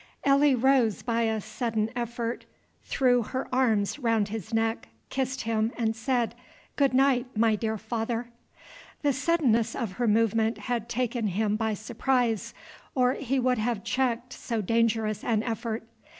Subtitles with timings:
[0.23, 2.45] Elsie rose by a sudden effort,
[2.81, 6.33] threw her arms round his neck, kissed him, and said,
[6.75, 8.31] "Good night, my dear father!"
[9.03, 12.55] The suddenness of her movement had taken him by surprise,
[12.95, 15.83] or he would have checked so dangerous an effort.